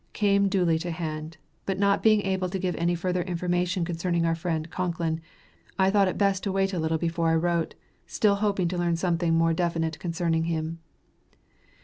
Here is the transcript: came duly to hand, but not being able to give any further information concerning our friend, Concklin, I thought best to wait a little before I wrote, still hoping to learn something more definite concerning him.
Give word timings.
came 0.13 0.47
duly 0.49 0.79
to 0.79 0.89
hand, 0.89 1.37
but 1.67 1.77
not 1.77 2.01
being 2.01 2.21
able 2.23 2.49
to 2.49 2.57
give 2.57 2.75
any 2.77 2.95
further 2.95 3.21
information 3.21 3.85
concerning 3.85 4.25
our 4.25 4.33
friend, 4.33 4.71
Concklin, 4.71 5.21
I 5.77 5.91
thought 5.91 6.17
best 6.17 6.41
to 6.45 6.51
wait 6.51 6.73
a 6.73 6.79
little 6.79 6.97
before 6.97 7.29
I 7.29 7.35
wrote, 7.35 7.75
still 8.07 8.37
hoping 8.37 8.67
to 8.69 8.79
learn 8.79 8.95
something 8.95 9.35
more 9.35 9.53
definite 9.53 9.99
concerning 9.99 10.45
him. 10.45 10.79